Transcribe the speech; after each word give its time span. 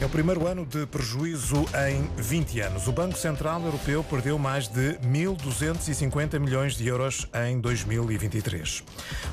É 0.00 0.06
o 0.06 0.08
primeiro 0.08 0.46
ano 0.46 0.64
de 0.64 0.86
prejuízo 0.86 1.66
em 1.86 2.08
20 2.16 2.60
anos. 2.60 2.88
O 2.88 2.92
Banco 2.92 3.18
Central 3.18 3.62
Europeu 3.62 4.02
perdeu 4.02 4.38
mais 4.38 4.66
de 4.66 4.94
1.250 5.00 6.38
milhões 6.38 6.74
de 6.74 6.88
euros 6.88 7.28
em 7.46 7.60
2023. 7.60 8.82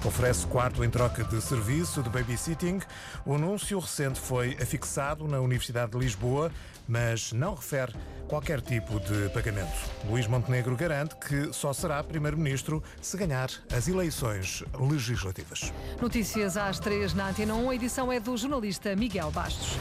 Oferece 0.03 0.45
quarto 0.45 0.83
em 0.83 0.89
troca 0.89 1.23
de 1.23 1.41
serviço 1.41 2.03
de 2.03 2.09
babysitting. 2.09 2.81
O 3.25 3.35
anúncio 3.35 3.79
recente 3.79 4.19
foi 4.19 4.57
afixado 4.61 5.25
na 5.25 5.39
Universidade 5.39 5.93
de 5.93 5.99
Lisboa, 5.99 6.51
mas 6.85 7.31
não 7.31 7.55
refere 7.55 7.93
qualquer 8.27 8.59
tipo 8.59 8.99
de 8.99 9.29
pagamento. 9.29 9.71
Luís 10.09 10.27
Montenegro 10.27 10.75
garante 10.75 11.15
que 11.15 11.53
só 11.53 11.71
será 11.71 12.03
primeiro-ministro 12.03 12.83
se 13.01 13.15
ganhar 13.15 13.49
as 13.71 13.87
eleições 13.87 14.65
legislativas. 14.77 15.71
Notícias 16.01 16.57
às 16.57 16.77
três 16.77 17.13
na 17.13 17.29
Antena 17.29 17.55
1. 17.55 17.69
A 17.69 17.75
edição 17.75 18.11
é 18.11 18.19
do 18.19 18.35
jornalista 18.35 18.93
Miguel 18.97 19.31
Bastos. 19.31 19.77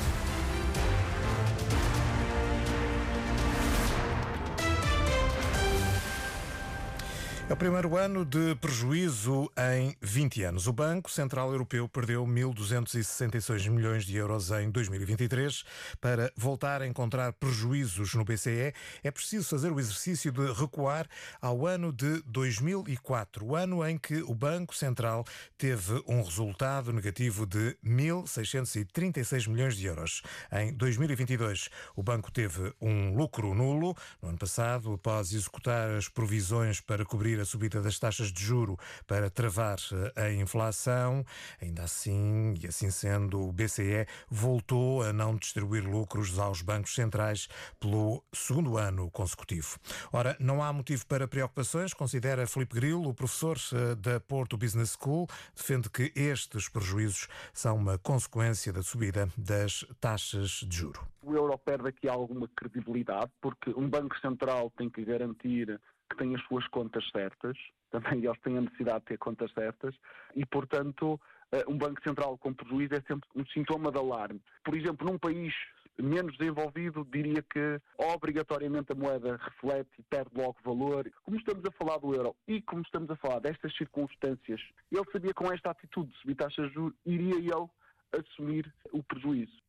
É 7.48 7.52
o 7.52 7.56
primeiro 7.56 7.96
ano 7.96 8.24
de 8.24 8.56
prejuízo 8.56 9.48
em 9.56 9.96
20 10.02 10.42
anos. 10.42 10.66
O 10.66 10.72
Banco 10.72 11.08
Central 11.08 11.52
Europeu 11.52 11.88
perdeu 11.88 12.26
1.266 12.26 13.70
milhões 13.70 14.04
de 14.04 14.16
euros 14.16 14.50
em 14.50 14.68
2023. 14.68 15.62
Para 16.00 16.32
voltar 16.36 16.82
a 16.82 16.88
encontrar 16.88 17.32
prejuízos 17.34 18.14
no 18.14 18.24
BCE, 18.24 18.74
é 19.00 19.10
preciso 19.12 19.48
fazer 19.48 19.70
o 19.70 19.78
exercício 19.78 20.32
de 20.32 20.52
recuar 20.54 21.06
ao 21.40 21.64
ano 21.68 21.92
de 21.92 22.20
2004, 22.26 23.46
o 23.46 23.54
ano 23.54 23.86
em 23.86 23.96
que 23.96 24.22
o 24.22 24.34
Banco 24.34 24.74
Central 24.74 25.24
teve 25.56 26.02
um 26.08 26.22
resultado 26.22 26.92
negativo 26.92 27.46
de 27.46 27.78
1.636 27.86 29.48
milhões 29.48 29.76
de 29.76 29.86
euros. 29.86 30.20
Em 30.50 30.72
2022, 30.72 31.68
o 31.94 32.02
banco 32.02 32.32
teve 32.32 32.74
um 32.80 33.14
lucro 33.14 33.54
nulo. 33.54 33.96
No 34.20 34.30
ano 34.30 34.38
passado, 34.38 34.94
após 34.94 35.32
executar 35.32 35.90
as 35.90 36.08
provisões 36.08 36.80
para 36.80 37.04
cobrir 37.04 37.35
a 37.40 37.44
subida 37.44 37.80
das 37.80 37.98
taxas 37.98 38.32
de 38.32 38.42
juro 38.42 38.76
para 39.06 39.30
travar 39.30 39.78
eh, 40.16 40.22
a 40.22 40.32
inflação. 40.32 41.24
Ainda 41.60 41.82
assim, 41.82 42.54
e 42.62 42.66
assim 42.66 42.90
sendo, 42.90 43.40
o 43.40 43.52
BCE 43.52 44.06
voltou 44.28 45.02
a 45.02 45.12
não 45.12 45.36
distribuir 45.36 45.84
lucros 45.88 46.38
aos 46.38 46.62
bancos 46.62 46.94
centrais 46.94 47.48
pelo 47.78 48.22
segundo 48.32 48.76
ano 48.76 49.10
consecutivo. 49.10 49.78
Ora, 50.12 50.36
não 50.38 50.62
há 50.62 50.72
motivo 50.72 51.06
para 51.06 51.28
preocupações, 51.28 51.92
considera 51.94 52.46
Felipe 52.46 52.74
Grilo, 52.74 53.08
o 53.08 53.14
professor 53.14 53.56
eh, 53.72 53.94
da 53.94 54.20
Porto 54.20 54.56
Business 54.56 54.96
School, 55.00 55.26
defende 55.54 55.90
que 55.90 56.12
estes 56.14 56.68
prejuízos 56.68 57.28
são 57.52 57.76
uma 57.76 57.98
consequência 57.98 58.72
da 58.72 58.82
subida 58.82 59.28
das 59.36 59.84
taxas 60.00 60.50
de 60.66 60.76
juro. 60.76 61.06
O 61.22 61.34
euro 61.34 61.58
perde 61.58 61.88
aqui 61.88 62.08
alguma 62.08 62.48
credibilidade, 62.48 63.32
porque 63.40 63.70
um 63.76 63.88
banco 63.88 64.16
central 64.20 64.70
tem 64.76 64.88
que 64.88 65.04
garantir 65.04 65.80
que 66.10 66.16
têm 66.16 66.34
as 66.34 66.42
suas 66.44 66.66
contas 66.68 67.08
certas, 67.10 67.56
também 67.90 68.24
eles 68.24 68.40
têm 68.40 68.58
a 68.58 68.60
necessidade 68.60 69.00
de 69.00 69.06
ter 69.06 69.18
contas 69.18 69.52
certas, 69.52 69.94
e, 70.34 70.44
portanto, 70.44 71.20
eh, 71.52 71.64
um 71.68 71.78
Banco 71.78 72.02
Central 72.02 72.36
com 72.38 72.52
prejuízo 72.52 72.94
é 72.94 73.00
sempre 73.02 73.28
um 73.34 73.46
sintoma 73.46 73.90
de 73.90 73.98
alarme. 73.98 74.40
Por 74.64 74.76
exemplo, 74.76 75.06
num 75.10 75.18
país 75.18 75.54
menos 75.98 76.36
desenvolvido, 76.36 77.06
diria 77.10 77.42
que 77.42 77.80
obrigatoriamente 77.96 78.92
a 78.92 78.94
moeda 78.94 79.36
reflete 79.36 79.90
e 79.98 80.02
perde 80.02 80.30
logo 80.34 80.56
valor. 80.62 81.10
Como 81.24 81.38
estamos 81.38 81.64
a 81.64 81.70
falar 81.72 81.98
do 81.98 82.14
euro 82.14 82.36
e 82.46 82.60
como 82.62 82.82
estamos 82.82 83.10
a 83.10 83.16
falar 83.16 83.40
destas 83.40 83.74
circunstâncias, 83.76 84.60
ele 84.92 85.10
sabia 85.10 85.32
com 85.32 85.50
esta 85.52 85.70
atitude 85.70 86.12
de 86.12 86.18
subir 86.18 86.34
taxas 86.34 86.68
de 86.68 86.74
juros, 86.74 86.96
iria 87.04 87.36
ele 87.36 87.68
assumir 88.12 88.72
o 88.92 89.02
prejuízo. 89.02 89.65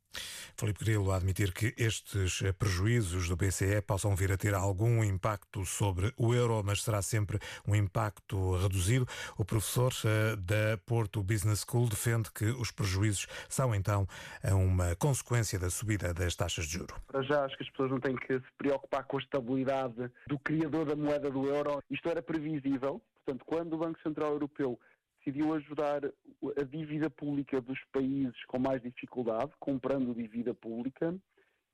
Felipe 0.60 0.84
Grilo 0.84 1.12
a 1.12 1.18
admitir 1.18 1.54
que 1.54 1.72
estes 1.78 2.42
prejuízos 2.58 3.30
do 3.30 3.36
BCE 3.36 3.80
possam 3.84 4.16
vir 4.16 4.32
a 4.32 4.38
ter 4.38 4.56
algum 4.56 5.04
impacto 5.04 5.64
sobre 5.64 6.12
o 6.18 6.34
euro, 6.34 6.64
mas 6.66 6.82
será 6.82 7.00
sempre 7.04 7.38
um 7.68 7.76
impacto 7.76 8.58
reduzido. 8.58 9.08
O 9.38 9.46
professor 9.46 9.94
eh, 10.04 10.36
da 10.36 10.78
Porto 10.84 11.22
Business 11.22 11.64
School 11.64 11.88
defende 11.88 12.32
que 12.32 12.46
os 12.46 12.72
prejuízos 12.72 13.28
são 13.48 13.76
então 13.76 14.08
uma 14.44 14.96
consequência 14.96 15.60
da 15.60 15.70
subida 15.70 16.12
das 16.12 16.36
taxas 16.36 16.66
de 16.66 16.80
juro. 16.80 16.96
Para 17.06 17.22
já 17.22 17.46
acho 17.46 17.56
que 17.56 17.64
as 17.64 17.70
pessoas 17.70 17.92
não 17.92 18.00
têm 18.00 18.16
que 18.16 18.34
se 18.34 18.52
preocupar 18.58 19.04
com 19.04 19.18
a 19.18 19.20
estabilidade 19.20 20.12
do 20.26 20.40
criador 20.40 20.86
da 20.86 20.96
moeda 20.96 21.30
do 21.30 21.48
euro. 21.48 21.84
Isto 21.92 22.10
era 22.10 22.22
previsível. 22.22 23.00
Portanto, 23.24 23.46
quando 23.46 23.74
o 23.74 23.78
Banco 23.78 24.00
Central 24.02 24.32
Europeu 24.32 24.80
decidiu 25.28 25.54
ajudar 25.54 26.02
a 26.06 26.64
dívida 26.64 27.10
pública 27.10 27.60
dos 27.60 27.80
países 27.92 28.46
com 28.46 28.60
mais 28.60 28.82
dificuldade, 28.82 29.52
comprando 29.60 30.16
dívida 30.16 30.54
pública, 30.54 31.14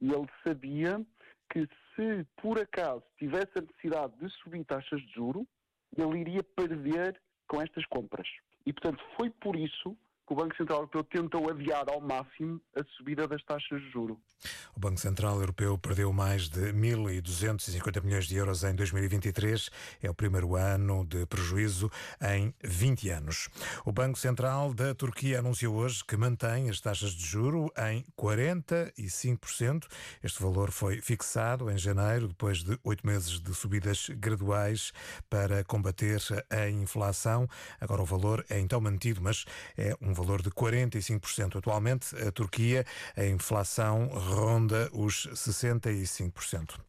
e 0.01 0.11
ele 0.11 0.27
sabia 0.43 1.05
que 1.51 1.67
se 1.95 2.25
por 2.41 2.57
acaso 2.59 3.03
tivesse 3.17 3.51
a 3.55 3.61
necessidade 3.61 4.13
de 4.17 4.29
subir 4.41 4.65
taxas 4.65 4.99
de 5.01 5.13
juro, 5.13 5.47
ele 5.95 6.19
iria 6.19 6.43
perder 6.43 7.21
com 7.47 7.61
estas 7.61 7.85
compras. 7.85 8.27
E, 8.65 8.73
portanto, 8.73 9.03
foi 9.15 9.29
por 9.29 9.55
isso 9.55 9.95
que 10.25 10.33
o 10.33 10.35
Banco 10.35 10.55
Central 10.55 10.79
Europeu 10.79 11.03
tentou 11.03 11.49
adiar 11.49 11.85
ao 11.89 11.99
máximo 11.99 12.61
a 12.75 12.83
subida 12.95 13.27
das 13.27 13.43
taxas 13.43 13.81
de 13.81 13.89
juro. 13.89 14.19
O 14.75 14.79
Banco 14.79 14.99
Central 14.99 15.39
Europeu 15.39 15.77
perdeu 15.77 16.11
mais 16.11 16.49
de 16.49 16.73
1.250 16.73 18.03
milhões 18.03 18.25
de 18.25 18.35
euros 18.35 18.63
em 18.63 18.73
2023. 18.75 19.69
É 20.01 20.09
o 20.09 20.13
primeiro 20.13 20.55
ano 20.55 21.05
de 21.05 21.25
prejuízo 21.25 21.91
em 22.21 22.53
20 22.63 23.09
anos. 23.09 23.49
O 23.85 23.91
Banco 23.91 24.17
Central 24.17 24.73
da 24.73 24.95
Turquia 24.95 25.39
anunciou 25.39 25.75
hoje 25.75 26.03
que 26.03 26.17
mantém 26.17 26.69
as 26.69 26.79
taxas 26.79 27.11
de 27.11 27.25
juro 27.25 27.71
em 27.77 28.03
45%. 28.17 29.85
Este 30.23 30.41
valor 30.41 30.71
foi 30.71 31.01
fixado 31.01 31.69
em 31.69 31.77
janeiro, 31.77 32.27
depois 32.27 32.63
de 32.63 32.77
oito 32.83 33.05
meses 33.05 33.39
de 33.39 33.53
subidas 33.53 34.09
graduais 34.09 34.91
para 35.29 35.63
combater 35.63 36.19
a 36.49 36.69
inflação. 36.69 37.47
Agora 37.79 38.01
o 38.01 38.05
valor 38.05 38.45
é 38.49 38.59
então 38.59 38.81
mantido, 38.81 39.21
mas 39.21 39.45
é 39.77 39.95
um 40.01 40.12
valor 40.13 40.41
de 40.41 40.49
45%. 40.49 41.57
Atualmente, 41.57 42.15
a 42.15 42.31
Turquia, 42.31 42.85
a 43.15 43.25
inflação 43.25 44.07
ronda 44.07 44.89
os 44.93 45.27
65%. 45.27 46.79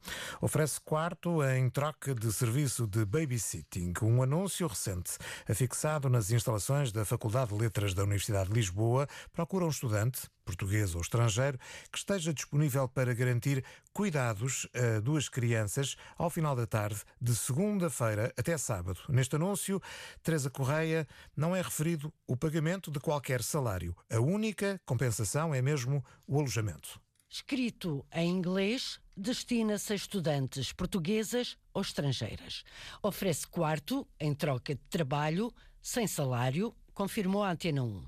Oferece 0.40 0.80
quarto 0.80 1.42
em 1.42 1.68
troca 1.70 2.14
de 2.14 2.32
serviço 2.32 2.86
de 2.86 3.04
babysitting. 3.04 3.92
Um 4.02 4.22
anúncio 4.22 4.66
recente 4.66 5.12
afixado 5.48 6.08
nas 6.08 6.30
instalações 6.30 6.92
da 6.92 7.04
Faculdade 7.04 7.54
de 7.54 7.60
Letras 7.60 7.94
da 7.94 8.02
Universidade 8.02 8.48
de 8.48 8.54
Lisboa 8.54 9.08
procura 9.32 9.64
um 9.64 9.70
estudante 9.70 10.28
português 10.44 10.94
ou 10.94 11.00
estrangeiro, 11.00 11.58
que 11.90 11.98
esteja 11.98 12.32
disponível 12.32 12.86
para 12.88 13.14
garantir 13.14 13.64
cuidados 13.92 14.68
a 14.74 15.00
duas 15.00 15.28
crianças 15.28 15.96
ao 16.18 16.28
final 16.28 16.54
da 16.54 16.66
tarde, 16.66 17.00
de 17.20 17.34
segunda-feira 17.34 18.32
até 18.36 18.58
sábado. 18.58 19.00
Neste 19.08 19.36
anúncio, 19.36 19.80
Teresa 20.22 20.50
Correia 20.50 21.06
não 21.36 21.56
é 21.56 21.62
referido 21.62 22.12
o 22.26 22.36
pagamento 22.36 22.90
de 22.90 23.00
qualquer 23.00 23.13
salário. 23.42 23.96
A 24.10 24.20
única 24.20 24.80
compensação 24.84 25.54
é 25.54 25.60
mesmo 25.60 26.04
o 26.26 26.38
alojamento. 26.38 27.00
Escrito 27.28 28.06
em 28.12 28.30
inglês, 28.30 29.00
destina-se 29.16 29.92
a 29.92 29.96
estudantes 29.96 30.72
portuguesas 30.72 31.56
ou 31.72 31.82
estrangeiras. 31.82 32.62
Oferece 33.02 33.46
quarto 33.46 34.06
em 34.20 34.32
troca 34.32 34.74
de 34.74 34.80
trabalho, 34.88 35.52
sem 35.82 36.06
salário, 36.06 36.74
confirmou 36.94 37.42
a 37.42 37.50
Antena 37.50 37.82
1. 37.82 38.06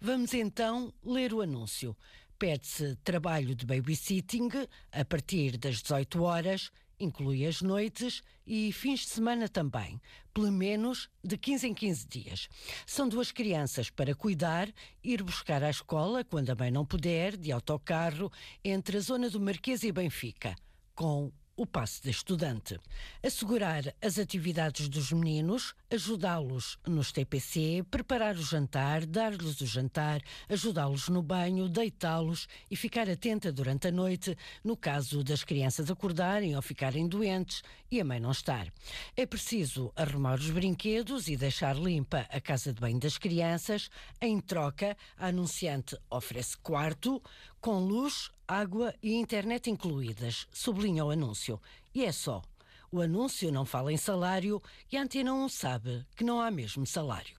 Vamos 0.00 0.32
então 0.32 0.92
ler 1.04 1.34
o 1.34 1.40
anúncio. 1.40 1.96
Pede-se 2.38 2.94
trabalho 3.02 3.52
de 3.52 3.66
babysitting 3.66 4.48
a 4.92 5.04
partir 5.04 5.56
das 5.56 5.82
18 5.82 6.22
horas, 6.22 6.70
inclui 6.98 7.46
as 7.46 7.62
noites 7.62 8.22
e 8.46 8.72
fins 8.72 9.00
de 9.00 9.08
semana 9.08 9.48
também, 9.48 10.00
pelo 10.32 10.50
menos 10.50 11.08
de 11.22 11.36
15 11.36 11.68
em 11.68 11.74
15 11.74 12.06
dias. 12.06 12.48
São 12.86 13.08
duas 13.08 13.30
crianças 13.30 13.90
para 13.90 14.14
cuidar, 14.14 14.72
ir 15.02 15.22
buscar 15.22 15.62
à 15.62 15.70
escola 15.70 16.24
quando 16.24 16.50
a 16.50 16.54
mãe 16.54 16.70
não 16.70 16.84
puder, 16.84 17.36
de 17.36 17.52
autocarro, 17.52 18.32
entre 18.64 18.96
a 18.96 19.00
zona 19.00 19.30
do 19.30 19.40
Marquês 19.40 19.82
e 19.82 19.92
Benfica, 19.92 20.56
com 20.94 21.30
o 21.58 21.66
passe 21.66 22.00
de 22.00 22.10
estudante. 22.10 22.78
Assegurar 23.20 23.92
as 24.00 24.16
atividades 24.16 24.88
dos 24.88 25.10
meninos, 25.10 25.74
ajudá-los 25.90 26.78
nos 26.86 27.10
TPC, 27.10 27.84
preparar 27.90 28.36
o 28.36 28.42
jantar, 28.42 29.04
dar-lhes 29.04 29.60
o 29.60 29.66
jantar, 29.66 30.22
ajudá-los 30.48 31.08
no 31.08 31.20
banho, 31.20 31.68
deitá-los 31.68 32.46
e 32.70 32.76
ficar 32.76 33.10
atenta 33.10 33.50
durante 33.50 33.88
a 33.88 33.90
noite 33.90 34.38
no 34.62 34.76
caso 34.76 35.24
das 35.24 35.42
crianças 35.42 35.90
acordarem 35.90 36.54
ou 36.54 36.62
ficarem 36.62 37.08
doentes 37.08 37.62
e 37.90 38.00
a 38.00 38.04
mãe 38.04 38.20
não 38.20 38.30
estar. 38.30 38.72
É 39.16 39.26
preciso 39.26 39.92
arrumar 39.96 40.38
os 40.38 40.50
brinquedos 40.50 41.26
e 41.26 41.36
deixar 41.36 41.74
limpa 41.74 42.24
a 42.30 42.40
casa 42.40 42.72
de 42.72 42.80
banho 42.80 43.00
das 43.00 43.18
crianças. 43.18 43.90
Em 44.20 44.40
troca, 44.40 44.96
a 45.16 45.26
anunciante 45.26 45.98
oferece 46.08 46.56
quarto 46.58 47.20
com 47.60 47.78
luz, 47.78 48.30
água 48.46 48.94
e 49.02 49.14
internet 49.14 49.70
incluídas, 49.70 50.46
sublinha 50.52 51.04
o 51.04 51.10
anúncio. 51.10 51.60
E 51.94 52.04
é 52.04 52.12
só. 52.12 52.42
O 52.90 53.00
anúncio 53.00 53.52
não 53.52 53.64
fala 53.64 53.92
em 53.92 53.96
salário 53.96 54.62
e 54.90 54.96
a 54.96 55.02
Antena 55.02 55.32
1 55.34 55.48
sabe 55.48 56.06
que 56.16 56.24
não 56.24 56.40
há 56.40 56.50
mesmo 56.50 56.86
salário. 56.86 57.37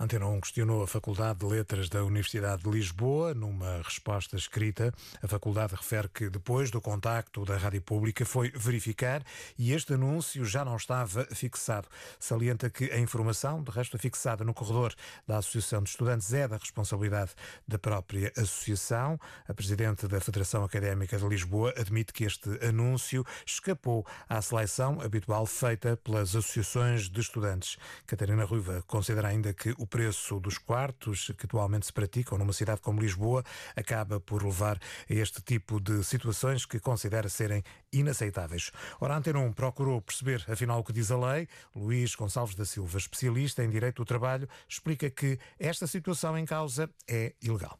Antena 0.00 0.28
1 0.28 0.40
questionou 0.42 0.84
a 0.84 0.86
Faculdade 0.86 1.40
de 1.40 1.46
Letras 1.46 1.88
da 1.88 2.04
Universidade 2.04 2.62
de 2.62 2.70
Lisboa. 2.70 3.34
Numa 3.34 3.82
resposta 3.82 4.36
escrita, 4.36 4.94
a 5.20 5.26
faculdade 5.26 5.74
refere 5.74 6.08
que 6.08 6.30
depois 6.30 6.70
do 6.70 6.80
contacto 6.80 7.44
da 7.44 7.56
Rádio 7.56 7.82
Pública 7.82 8.24
foi 8.24 8.52
verificar 8.52 9.24
e 9.58 9.72
este 9.72 9.94
anúncio 9.94 10.44
já 10.44 10.64
não 10.64 10.76
estava 10.76 11.24
fixado. 11.34 11.88
Salienta 12.20 12.70
que 12.70 12.92
a 12.92 12.98
informação, 13.00 13.60
de 13.60 13.72
resto 13.72 13.98
fixada 13.98 14.44
no 14.44 14.54
corredor 14.54 14.94
da 15.26 15.38
Associação 15.38 15.82
de 15.82 15.90
Estudantes, 15.90 16.32
é 16.32 16.46
da 16.46 16.58
responsabilidade 16.58 17.32
da 17.66 17.76
própria 17.76 18.32
associação. 18.36 19.18
A 19.48 19.52
presidente 19.52 20.06
da 20.06 20.20
Federação 20.20 20.62
Académica 20.62 21.18
de 21.18 21.26
Lisboa 21.26 21.74
admite 21.76 22.12
que 22.12 22.22
este 22.22 22.50
anúncio 22.64 23.26
escapou 23.44 24.06
à 24.28 24.40
seleção 24.40 25.00
habitual 25.00 25.44
feita 25.44 25.96
pelas 25.96 26.36
associações 26.36 27.08
de 27.08 27.20
estudantes. 27.20 27.76
Catarina 28.06 28.44
Ruiva 28.44 28.80
considera 28.86 29.26
ainda 29.26 29.52
que 29.58 29.74
o 29.76 29.86
preço 29.86 30.38
dos 30.38 30.56
quartos 30.56 31.32
que 31.36 31.46
atualmente 31.46 31.86
se 31.86 31.92
praticam 31.92 32.38
numa 32.38 32.52
cidade 32.52 32.80
como 32.80 33.00
Lisboa 33.00 33.42
acaba 33.76 34.20
por 34.20 34.44
levar 34.44 34.78
a 34.78 35.12
este 35.12 35.42
tipo 35.42 35.80
de 35.80 36.04
situações 36.04 36.64
que 36.64 36.78
considera 36.78 37.28
serem 37.28 37.62
inaceitáveis. 37.92 38.70
Ora, 39.00 39.16
Antena 39.16 39.40
1 39.40 39.52
procurou 39.52 40.00
perceber 40.00 40.44
afinal 40.48 40.78
o 40.78 40.84
que 40.84 40.92
diz 40.92 41.10
a 41.10 41.18
lei. 41.18 41.48
Luís 41.74 42.14
Gonçalves 42.14 42.54
da 42.54 42.64
Silva, 42.64 42.98
especialista 42.98 43.64
em 43.64 43.70
Direito 43.70 43.96
do 43.96 44.04
Trabalho, 44.04 44.48
explica 44.68 45.10
que 45.10 45.38
esta 45.58 45.86
situação 45.86 46.38
em 46.38 46.44
causa 46.44 46.88
é 47.08 47.34
ilegal 47.42 47.78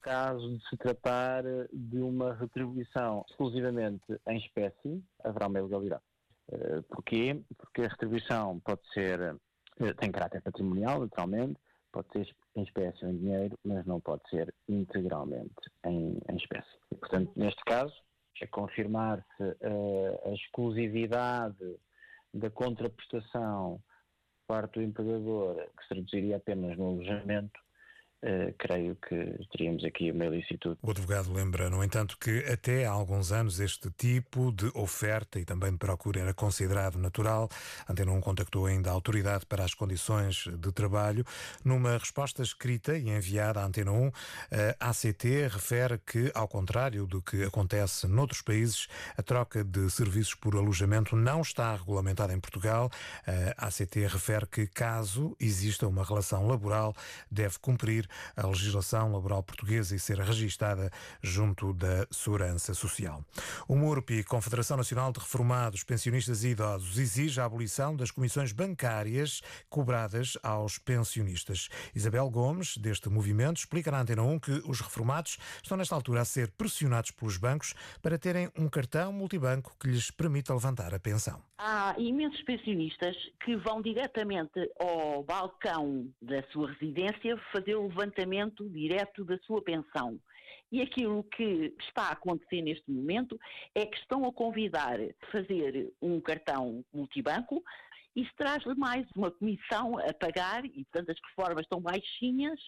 caso 0.00 0.56
de 0.56 0.68
se 0.68 0.76
tratar 0.76 1.42
de 1.70 1.98
uma 1.98 2.32
retribuição 2.32 3.26
exclusivamente 3.28 4.06
em 4.26 4.38
espécie, 4.38 5.04
haverá 5.22 5.48
uma 5.48 5.58
ilegalidade. 5.58 6.02
Eh, 6.50 6.80
porquê? 6.88 7.42
Porque 7.58 7.82
a 7.82 7.88
retribuição 7.88 8.58
pode 8.60 8.80
ser 8.94 9.36
tem 9.98 10.12
caráter 10.12 10.42
patrimonial, 10.42 11.00
naturalmente, 11.00 11.58
pode 11.92 12.08
ser 12.12 12.36
em 12.56 12.62
espécie 12.62 13.04
ou 13.04 13.10
em 13.10 13.16
dinheiro, 13.16 13.58
mas 13.64 13.86
não 13.86 14.00
pode 14.00 14.28
ser 14.28 14.54
integralmente 14.68 15.54
em, 15.84 16.18
em 16.28 16.36
espécie. 16.36 16.76
E, 16.92 16.96
portanto, 16.96 17.32
neste 17.36 17.62
caso, 17.64 17.94
é 18.40 18.46
confirmar-se 18.46 19.42
uh, 19.42 20.28
a 20.28 20.30
exclusividade 20.30 21.76
da 22.32 22.50
contraprestação 22.50 23.82
parte 24.46 24.74
do 24.74 24.82
empregador, 24.82 25.56
que 25.76 25.82
se 25.82 25.88
traduziria 25.90 26.36
apenas 26.36 26.76
no 26.78 26.88
alojamento, 26.88 27.60
Uh, 28.20 28.52
creio 28.58 28.96
que 28.96 29.14
teríamos 29.52 29.84
aqui 29.84 30.10
uma 30.10 30.26
ilicitude. 30.26 30.76
O 30.82 30.90
advogado 30.90 31.32
lembra, 31.32 31.70
no 31.70 31.84
entanto, 31.84 32.18
que 32.18 32.44
até 32.50 32.84
há 32.84 32.90
alguns 32.90 33.30
anos 33.30 33.60
este 33.60 33.92
tipo 33.92 34.50
de 34.50 34.66
oferta 34.74 35.38
e 35.38 35.44
também 35.44 35.70
de 35.70 35.78
procura 35.78 36.18
era 36.18 36.34
considerado 36.34 36.98
natural. 36.98 37.48
Antena 37.88 38.10
1 38.10 38.20
contactou 38.20 38.66
ainda 38.66 38.90
a 38.90 38.92
autoridade 38.92 39.46
para 39.46 39.62
as 39.62 39.72
condições 39.72 40.48
de 40.58 40.72
trabalho. 40.72 41.24
Numa 41.64 41.96
resposta 41.96 42.42
escrita 42.42 42.98
e 42.98 43.08
enviada 43.08 43.60
à 43.60 43.64
Antena 43.64 43.92
1, 43.92 44.10
a 44.80 44.90
ACT 44.90 45.46
refere 45.48 45.98
que, 45.98 46.32
ao 46.34 46.48
contrário 46.48 47.06
do 47.06 47.22
que 47.22 47.44
acontece 47.44 48.08
noutros 48.08 48.42
países, 48.42 48.88
a 49.16 49.22
troca 49.22 49.62
de 49.62 49.88
serviços 49.90 50.34
por 50.34 50.56
alojamento 50.56 51.14
não 51.14 51.40
está 51.40 51.72
regulamentada 51.76 52.34
em 52.34 52.40
Portugal. 52.40 52.90
A 53.56 53.68
ACT 53.68 54.06
refere 54.08 54.46
que, 54.46 54.66
caso 54.66 55.36
exista 55.38 55.86
uma 55.86 56.02
relação 56.02 56.48
laboral, 56.48 56.92
deve 57.30 57.60
cumprir 57.60 58.07
a 58.36 58.46
legislação 58.46 59.12
laboral 59.12 59.42
portuguesa 59.42 59.94
e 59.94 59.98
ser 59.98 60.18
registada 60.18 60.90
junto 61.22 61.72
da 61.72 62.06
Segurança 62.10 62.74
Social. 62.74 63.24
O 63.66 63.76
MURPI, 63.76 64.24
Confederação 64.24 64.76
Nacional 64.76 65.12
de 65.12 65.18
Reformados, 65.18 65.82
Pensionistas 65.82 66.44
e 66.44 66.48
Idosos, 66.48 66.98
exige 66.98 67.40
a 67.40 67.44
abolição 67.44 67.94
das 67.94 68.10
comissões 68.10 68.52
bancárias 68.52 69.40
cobradas 69.68 70.36
aos 70.42 70.78
pensionistas. 70.78 71.68
Isabel 71.94 72.28
Gomes, 72.30 72.76
deste 72.76 73.08
movimento, 73.08 73.58
explica 73.58 73.90
na 73.90 74.00
Antena 74.00 74.22
1 74.22 74.38
que 74.38 74.62
os 74.64 74.80
reformados 74.80 75.38
estão 75.62 75.76
nesta 75.76 75.94
altura 75.94 76.22
a 76.22 76.24
ser 76.24 76.50
pressionados 76.52 77.10
pelos 77.10 77.36
bancos 77.36 77.74
para 78.02 78.18
terem 78.18 78.50
um 78.56 78.68
cartão 78.68 79.12
multibanco 79.12 79.76
que 79.78 79.88
lhes 79.88 80.10
permita 80.10 80.54
levantar 80.54 80.94
a 80.94 80.98
pensão. 80.98 81.42
Há 81.58 81.94
imensos 81.98 82.40
pensionistas 82.42 83.16
que 83.44 83.56
vão 83.56 83.82
diretamente 83.82 84.70
ao 84.78 85.24
balcão 85.24 86.08
da 86.22 86.42
sua 86.52 86.70
residência 86.72 87.36
fazer 87.52 87.74
o 87.74 87.88
levantamento 87.98 88.68
direto 88.68 89.24
da 89.24 89.38
sua 89.38 89.62
pensão. 89.62 90.18
E 90.70 90.82
aquilo 90.82 91.24
que 91.24 91.74
está 91.80 92.04
a 92.04 92.12
acontecer 92.12 92.62
neste 92.62 92.90
momento 92.90 93.38
é 93.74 93.86
que 93.86 93.96
estão 93.96 94.24
a 94.24 94.32
convidar 94.32 95.00
a 95.00 95.26
fazer 95.32 95.92
um 96.00 96.20
cartão 96.20 96.84
multibanco 96.92 97.62
isso 98.18 98.32
traz-lhe 98.36 98.74
mais 98.74 99.06
uma 99.14 99.30
comissão 99.30 99.96
a 99.96 100.12
pagar 100.12 100.64
e, 100.64 100.84
portanto, 100.86 101.10
as 101.10 101.18
reformas 101.28 101.62
estão 101.62 101.80
baixinhas 101.80 102.58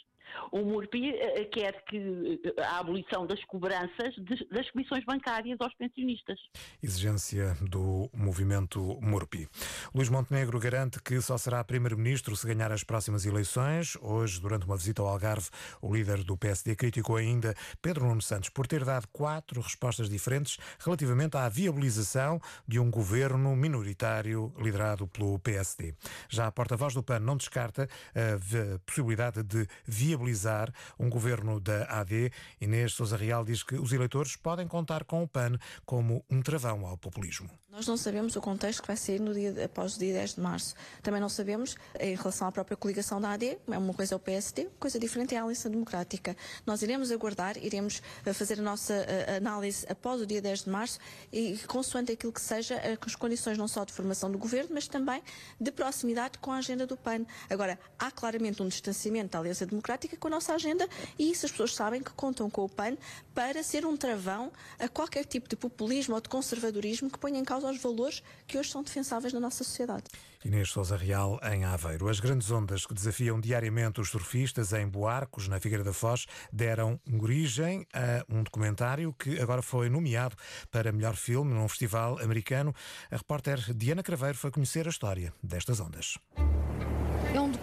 o 0.52 0.58
MURPI 0.58 1.10
eh, 1.10 1.44
quer 1.44 1.84
que 1.84 2.40
eh, 2.44 2.62
a 2.62 2.78
abolição 2.78 3.26
das 3.26 3.42
cobranças 3.44 4.14
das 4.50 4.70
comissões 4.70 5.04
bancárias 5.04 5.58
aos 5.60 5.74
pensionistas. 5.74 6.38
Exigência 6.82 7.56
do 7.60 8.10
movimento 8.14 8.98
MURPI. 9.00 9.48
Luís 9.94 10.08
Montenegro 10.08 10.58
garante 10.58 11.02
que 11.02 11.20
só 11.20 11.36
será 11.38 11.62
primeiro-ministro 11.64 12.36
se 12.36 12.46
ganhar 12.46 12.72
as 12.72 12.84
próximas 12.84 13.24
eleições. 13.26 13.96
Hoje, 14.00 14.40
durante 14.40 14.66
uma 14.66 14.76
visita 14.76 15.02
ao 15.02 15.08
Algarve, 15.08 15.48
o 15.80 15.94
líder 15.94 16.24
do 16.24 16.36
PSD 16.36 16.76
criticou 16.76 17.16
ainda 17.16 17.54
Pedro 17.80 18.06
Nuno 18.06 18.22
Santos 18.22 18.48
por 18.48 18.66
ter 18.66 18.84
dado 18.84 19.06
quatro 19.08 19.60
respostas 19.60 20.08
diferentes 20.08 20.58
relativamente 20.78 21.36
à 21.36 21.48
viabilização 21.48 22.40
de 22.66 22.78
um 22.78 22.90
governo 22.90 23.54
minoritário 23.56 24.52
liderado 24.58 25.06
pelo 25.06 25.38
PSD. 25.38 25.94
Já 26.28 26.46
a 26.46 26.52
porta-voz 26.52 26.94
do 26.94 27.02
PAN 27.02 27.20
não 27.20 27.36
descarta 27.36 27.88
a 28.14 28.78
possibilidade 28.84 29.42
de 29.42 29.66
viabilizar 29.84 30.09
viabilizar 30.10 30.72
um 30.98 31.08
governo 31.08 31.60
da 31.60 31.84
AD. 31.84 32.32
Inês 32.60 32.92
Sousa 32.92 33.16
Real 33.16 33.44
diz 33.44 33.62
que 33.62 33.76
os 33.76 33.92
eleitores 33.92 34.36
podem 34.36 34.66
contar 34.66 35.04
com 35.04 35.22
o 35.22 35.28
PAN 35.28 35.56
como 35.84 36.24
um 36.30 36.42
travão 36.42 36.86
ao 36.86 36.96
populismo. 36.96 37.50
Nós 37.70 37.86
não 37.86 37.96
sabemos 37.96 38.34
o 38.34 38.40
contexto 38.40 38.82
que 38.82 38.88
vai 38.88 38.96
sair 38.96 39.20
no 39.20 39.32
dia, 39.32 39.64
após 39.64 39.94
o 39.94 39.98
dia 39.98 40.12
10 40.12 40.34
de 40.34 40.40
março. 40.40 40.74
Também 41.02 41.20
não 41.20 41.28
sabemos 41.28 41.76
em 42.00 42.16
relação 42.16 42.48
à 42.48 42.52
própria 42.52 42.76
coligação 42.76 43.20
da 43.20 43.30
AD, 43.30 43.58
é 43.68 43.78
uma 43.78 43.94
coisa 43.94 44.14
é 44.14 44.16
o 44.16 44.18
PSD, 44.18 44.68
coisa 44.80 44.98
diferente 44.98 45.36
é 45.36 45.38
a 45.38 45.44
Aliança 45.44 45.70
Democrática. 45.70 46.36
Nós 46.66 46.82
iremos 46.82 47.12
aguardar, 47.12 47.56
iremos 47.56 48.02
eh, 48.26 48.32
fazer 48.32 48.58
a 48.58 48.62
nossa 48.62 48.92
eh, 48.92 49.36
análise 49.36 49.86
após 49.88 50.20
o 50.20 50.26
dia 50.26 50.42
10 50.42 50.64
de 50.64 50.70
março 50.70 50.98
e 51.32 51.56
consoante 51.68 52.10
aquilo 52.10 52.32
que 52.32 52.40
seja, 52.40 52.74
eh, 52.74 52.98
as 53.00 53.14
condições 53.14 53.56
não 53.56 53.68
só 53.68 53.84
de 53.84 53.92
formação 53.92 54.32
do 54.32 54.36
governo, 54.36 54.70
mas 54.74 54.88
também 54.88 55.22
de 55.60 55.70
proximidade 55.70 56.38
com 56.38 56.50
a 56.50 56.56
agenda 56.56 56.88
do 56.88 56.96
PAN. 56.96 57.24
Agora, 57.48 57.78
há 57.96 58.10
claramente 58.10 58.60
um 58.60 58.66
distanciamento 58.66 59.30
da 59.30 59.38
Aliança 59.38 59.64
Democrática 59.64 59.99
com 60.08 60.28
a 60.28 60.30
nossa 60.30 60.54
agenda 60.54 60.88
e 61.18 61.30
isso 61.30 61.46
as 61.46 61.52
pessoas 61.52 61.74
sabem 61.74 62.02
que 62.02 62.12
contam 62.12 62.48
com 62.50 62.64
o 62.64 62.68
PAN 62.68 62.96
para 63.34 63.62
ser 63.62 63.84
um 63.84 63.96
travão 63.96 64.52
a 64.78 64.88
qualquer 64.88 65.24
tipo 65.24 65.48
de 65.48 65.56
populismo 65.56 66.14
ou 66.14 66.20
de 66.20 66.28
conservadorismo 66.28 67.10
que 67.10 67.18
ponha 67.18 67.38
em 67.38 67.44
causa 67.44 67.70
os 67.70 67.80
valores 67.80 68.22
que 68.46 68.58
hoje 68.58 68.70
são 68.70 68.82
defensáveis 68.82 69.32
na 69.32 69.40
nossa 69.40 69.64
sociedade. 69.64 70.04
Inês 70.44 70.70
Sousa 70.70 70.96
Real, 70.96 71.38
em 71.42 71.64
Aveiro. 71.64 72.08
As 72.08 72.18
grandes 72.18 72.50
ondas 72.50 72.86
que 72.86 72.94
desafiam 72.94 73.38
diariamente 73.38 74.00
os 74.00 74.08
surfistas 74.08 74.72
em 74.72 74.88
Boarcos, 74.88 75.48
na 75.48 75.60
Figueira 75.60 75.84
da 75.84 75.92
Foz, 75.92 76.26
deram 76.50 76.98
origem 77.20 77.86
a 77.92 78.24
um 78.28 78.42
documentário 78.42 79.12
que 79.12 79.38
agora 79.38 79.60
foi 79.60 79.90
nomeado 79.90 80.34
para 80.70 80.92
melhor 80.92 81.14
filme 81.14 81.52
num 81.52 81.68
festival 81.68 82.18
americano. 82.20 82.74
A 83.10 83.16
repórter 83.16 83.74
Diana 83.74 84.02
Craveiro 84.02 84.38
foi 84.38 84.50
conhecer 84.50 84.86
a 84.86 84.90
história 84.90 85.32
destas 85.42 85.78
ondas. 85.78 86.18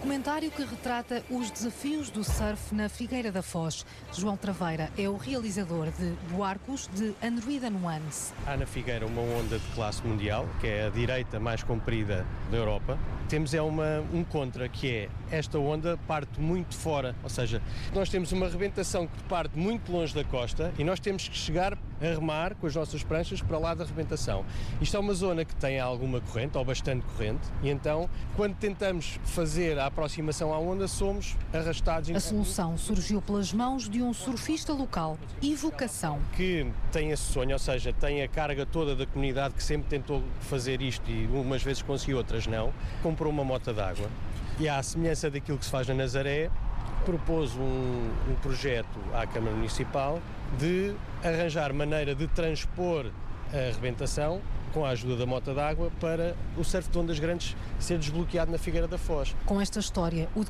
Documentário 0.08 0.50
que 0.50 0.64
retrata 0.64 1.22
os 1.28 1.50
desafios 1.50 2.08
do 2.08 2.24
surf 2.24 2.74
na 2.74 2.88
Figueira 2.88 3.30
da 3.30 3.42
Foz. 3.42 3.84
João 4.10 4.38
Traveira 4.38 4.90
é 4.96 5.06
o 5.06 5.18
realizador 5.18 5.88
de 5.90 6.16
Boarcos 6.32 6.88
de 6.94 7.14
Androida 7.22 7.68
Nuance. 7.68 8.32
Há 8.46 8.56
na 8.56 8.64
Figueira 8.64 9.04
uma 9.06 9.20
onda 9.20 9.58
de 9.58 9.68
classe 9.74 10.02
mundial, 10.02 10.48
que 10.62 10.66
é 10.66 10.86
a 10.86 10.88
direita 10.88 11.38
mais 11.38 11.62
comprida 11.62 12.26
da 12.50 12.56
Europa. 12.56 12.98
Temos 13.28 13.52
é 13.52 13.60
uma, 13.60 14.00
um 14.12 14.24
contra, 14.24 14.68
que 14.70 14.90
é 14.90 15.08
esta 15.30 15.58
onda 15.58 15.98
parte 16.06 16.40
muito 16.40 16.74
fora, 16.74 17.14
ou 17.22 17.28
seja, 17.28 17.60
nós 17.94 18.08
temos 18.08 18.32
uma 18.32 18.48
rebentação 18.48 19.06
que 19.06 19.22
parte 19.24 19.58
muito 19.58 19.92
longe 19.92 20.14
da 20.14 20.24
costa 20.24 20.72
e 20.78 20.84
nós 20.84 20.98
temos 20.98 21.28
que 21.28 21.36
chegar 21.36 21.74
a 22.00 22.04
remar 22.04 22.54
com 22.54 22.66
as 22.66 22.74
nossas 22.74 23.02
pranchas 23.02 23.42
para 23.42 23.58
lá 23.58 23.74
da 23.74 23.84
rebentação. 23.84 24.44
Isto 24.80 24.96
é 24.96 25.00
uma 25.00 25.12
zona 25.12 25.44
que 25.44 25.54
tem 25.56 25.78
alguma 25.78 26.20
corrente, 26.20 26.56
ou 26.56 26.64
bastante 26.64 27.04
corrente, 27.04 27.46
e 27.62 27.68
então, 27.68 28.08
quando 28.36 28.54
tentamos 28.56 29.18
fazer 29.24 29.78
a 29.78 29.86
aproximação 29.86 30.54
à 30.54 30.58
onda, 30.58 30.88
somos 30.88 31.36
arrastados. 31.52 32.10
A 32.10 32.20
solução 32.20 32.78
surgiu 32.78 33.20
pelas 33.20 33.52
mãos 33.52 33.88
de 33.88 34.02
um 34.02 34.14
surfista 34.14 34.72
local, 34.72 35.18
Evocação. 35.42 36.18
Que 36.34 36.66
tem 36.92 37.10
esse 37.10 37.24
sonho, 37.24 37.52
ou 37.52 37.58
seja, 37.58 37.92
tem 37.92 38.22
a 38.22 38.28
carga 38.28 38.64
toda 38.64 38.96
da 38.96 39.04
comunidade 39.04 39.54
que 39.54 39.62
sempre 39.62 39.88
tentou 39.88 40.22
fazer 40.40 40.80
isto 40.80 41.10
e 41.10 41.26
umas 41.26 41.62
vezes 41.62 41.82
conseguiu, 41.82 42.16
outras 42.16 42.46
não, 42.46 42.72
comprou 43.18 43.32
uma 43.32 43.42
mota 43.42 43.74
d'água 43.74 44.08
e 44.60 44.68
à 44.68 44.80
semelhança 44.80 45.28
daquilo 45.28 45.58
que 45.58 45.64
se 45.64 45.70
faz 45.72 45.88
na 45.88 45.94
Nazaré, 45.94 46.48
propôs 47.04 47.52
um, 47.56 48.10
um 48.30 48.34
projeto 48.40 48.96
à 49.12 49.26
Câmara 49.26 49.56
Municipal 49.56 50.22
de 50.56 50.94
arranjar 51.24 51.72
maneira 51.72 52.14
de 52.14 52.28
transpor 52.28 53.10
a 53.52 53.56
arrebentação 53.56 54.40
com 54.72 54.84
a 54.84 54.90
ajuda 54.90 55.16
da 55.16 55.26
mota 55.26 55.52
d'água 55.52 55.90
para 56.00 56.36
o 56.56 56.62
surf 56.62 56.88
de 56.88 56.96
ondas 56.96 57.18
grandes 57.18 57.56
ser 57.80 57.98
desbloqueado 57.98 58.52
na 58.52 58.58
Figueira 58.58 58.86
da 58.86 58.98
Foz. 58.98 59.34
Com 59.44 59.60
esta 59.60 59.80
história, 59.80 60.28
o 60.36 60.44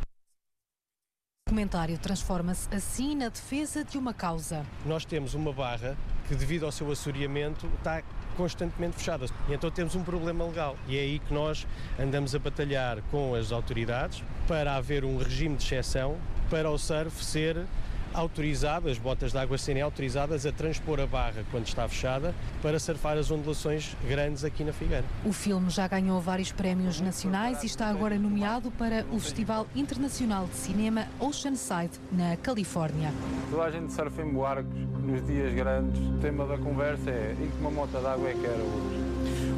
documentário 1.49 1.97
transforma-se 1.97 2.69
assim 2.75 3.17
na 3.17 3.31
defesa 3.31 3.83
de 3.83 3.97
uma 3.97 4.13
causa. 4.13 4.63
Nós 4.85 5.07
temos 5.07 5.33
uma 5.33 5.55
barra 5.55 5.97
que, 6.27 6.35
devido 6.35 6.67
ao 6.67 6.73
seu 6.73 6.91
assoreamento, 6.93 7.67
está 7.79 8.03
constantemente 8.39 8.97
fechada. 8.97 9.27
E 9.49 9.53
então 9.53 9.69
temos 9.69 9.97
um 9.97 10.05
problema 10.05 10.45
legal. 10.45 10.77
E 10.87 10.97
é 10.97 11.01
aí 11.01 11.19
que 11.19 11.35
nós 11.35 11.67
andamos 11.99 12.35
a 12.37 12.39
batalhar 12.39 12.99
com 13.11 13.35
as 13.35 13.51
autoridades 13.51 14.23
para 14.47 14.77
haver 14.77 15.05
um 15.05 15.19
regime 15.19 15.57
de 15.57 15.65
exceção 15.65 16.17
para 16.49 16.71
o 16.71 16.79
surf 16.79 17.23
ser 17.25 17.67
autorizadas, 18.15 18.93
as 18.93 18.99
botas 18.99 19.33
de 19.33 19.39
água 19.39 19.59
serem 19.59 19.83
autorizadas 19.83 20.47
a 20.47 20.53
transpor 20.53 21.01
a 21.01 21.07
barra 21.07 21.45
quando 21.51 21.67
está 21.67 21.89
fechada 21.89 22.35
para 22.63 22.79
surfar 22.79 23.17
as 23.17 23.31
ondulações 23.31 23.97
grandes 24.07 24.45
aqui 24.45 24.65
na 24.65 24.73
Figueira. 24.73 25.05
O 25.25 25.33
filme 25.33 25.71
já 25.71 25.87
ganhou 25.87 26.21
vários 26.21 26.53
prémios 26.53 27.01
nacionais 27.01 27.63
e 27.63 27.67
está 27.67 27.87
agora 27.89 28.19
nomeado 28.19 28.71
para 28.73 29.05
o 29.11 29.19
Festival 29.19 29.67
Internacional 29.75 30.47
de 30.47 30.57
Cinema 30.57 31.07
Oceanside, 31.19 31.99
na 32.13 32.37
Califórnia. 32.37 33.13
Toda 33.51 33.65
a 33.65 33.71
gente 33.71 33.93
surfa 33.93 34.23
em 34.23 34.33
barcos 34.33 34.79
nos 35.03 35.27
dias 35.27 35.53
grandes. 35.55 36.01
O 36.01 36.19
tema 36.19 36.47
da 36.47 36.59
conversa 36.59 37.11
é 37.11 37.37
em 37.41 37.49
que 37.49 37.57
uma 37.59 37.71
moto 37.71 37.91
de 37.91 38.07
água 38.07 38.29
é 38.29 38.35
que 38.35 38.47
era 38.47 38.63
hoje. 38.63 39.09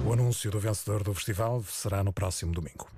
O 0.07 0.13
anúncio 0.13 0.51
do 0.51 0.59
vencedor 0.59 1.03
do 1.03 1.15
festival 1.15 1.63
será 1.63 2.03
no 2.03 2.13
próximo 2.13 2.53
domingo. 2.53 2.89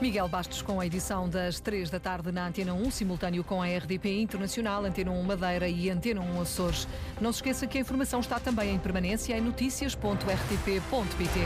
Miguel 0.00 0.28
Bastos 0.28 0.62
com 0.62 0.78
a 0.78 0.86
edição 0.86 1.28
das 1.28 1.58
3 1.58 1.90
da 1.90 1.98
tarde 1.98 2.30
na 2.30 2.46
Antena 2.46 2.72
1, 2.72 2.88
simultâneo 2.90 3.42
com 3.42 3.60
a 3.60 3.66
RDP 3.66 4.20
Internacional, 4.20 4.84
Antena 4.84 5.10
1 5.10 5.22
Madeira 5.24 5.68
e 5.68 5.90
Antena 5.90 6.20
1 6.20 6.40
Açores. 6.40 6.86
Não 7.20 7.32
se 7.32 7.38
esqueça 7.38 7.66
que 7.66 7.78
a 7.78 7.80
informação 7.80 8.20
está 8.20 8.38
também 8.38 8.74
em 8.74 8.78
permanência 8.78 9.36
em 9.36 9.40
notícias.rtp.pt. 9.40 11.40